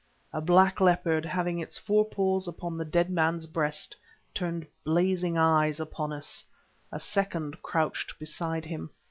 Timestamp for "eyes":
5.37-5.79